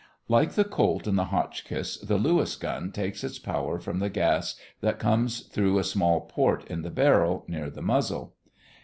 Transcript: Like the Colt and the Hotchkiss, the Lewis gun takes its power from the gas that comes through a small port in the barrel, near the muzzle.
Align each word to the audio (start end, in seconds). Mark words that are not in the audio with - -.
Like 0.27 0.53
the 0.53 0.63
Colt 0.63 1.05
and 1.05 1.15
the 1.15 1.25
Hotchkiss, 1.25 1.97
the 1.99 2.17
Lewis 2.17 2.55
gun 2.55 2.91
takes 2.91 3.23
its 3.23 3.37
power 3.37 3.77
from 3.77 3.99
the 3.99 4.09
gas 4.09 4.55
that 4.79 4.97
comes 4.97 5.41
through 5.41 5.77
a 5.77 5.83
small 5.83 6.21
port 6.21 6.65
in 6.67 6.81
the 6.81 6.89
barrel, 6.89 7.45
near 7.47 7.69
the 7.69 7.83
muzzle. 7.83 8.33